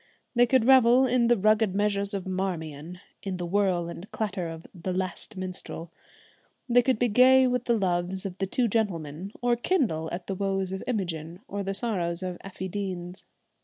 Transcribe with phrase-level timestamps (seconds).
[0.33, 4.65] They could revel in the rugged measures of 'Marmion,' in the whirl and clatter of
[4.73, 5.91] the 'Last Minstrel.'
[6.67, 10.33] They could be gay with the loves of the Two Gentlemen, or kindle at the
[10.33, 13.25] woes of Imogen or the sorrows of Effie Deans.